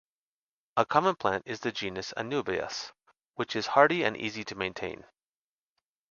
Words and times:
A 0.77 0.83
common 0.83 1.15
plant 1.15 1.43
is 1.45 1.59
the 1.59 1.71
genus 1.71 2.11
"Anubias" 2.17 2.91
which 3.35 3.55
is 3.55 3.67
hardy 3.67 4.01
and 4.01 4.17
easy 4.17 4.43
to 4.45 4.55
maintain. 4.55 5.05